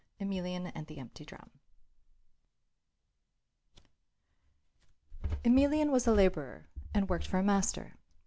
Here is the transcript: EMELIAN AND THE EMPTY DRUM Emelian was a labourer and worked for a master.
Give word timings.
EMELIAN 0.19 0.65
AND 0.73 0.87
THE 0.87 0.97
EMPTY 0.97 1.25
DRUM 1.25 1.51
Emelian 5.45 5.91
was 5.91 6.07
a 6.07 6.11
labourer 6.11 6.67
and 6.91 7.07
worked 7.07 7.27
for 7.27 7.37
a 7.37 7.43
master. 7.43 7.93